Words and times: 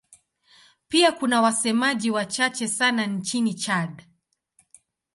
Pia 0.87 1.11
kuna 1.11 1.41
wasemaji 1.41 2.11
wachache 2.11 2.67
sana 2.67 3.05
nchini 3.05 3.53
Chad. 3.53 4.03